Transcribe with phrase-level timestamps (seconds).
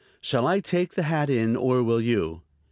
[0.19, 2.41] "Shall I take the hat in, or will you?"